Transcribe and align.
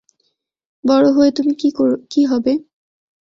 বড় 0.83 1.07
হয়ে 1.11 1.31
তুমি 1.31 1.53
কী 2.11 2.21
হবে? 2.25 2.53